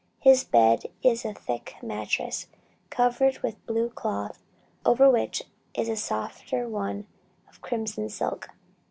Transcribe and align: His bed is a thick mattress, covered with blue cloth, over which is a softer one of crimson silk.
His 0.19 0.43
bed 0.43 0.85
is 1.03 1.25
a 1.25 1.33
thick 1.35 1.75
mattress, 1.83 2.47
covered 2.89 3.37
with 3.43 3.63
blue 3.67 3.89
cloth, 3.91 4.41
over 4.83 5.07
which 5.07 5.43
is 5.75 5.89
a 5.89 5.95
softer 5.95 6.67
one 6.67 7.05
of 7.47 7.61
crimson 7.61 8.09
silk. 8.09 8.49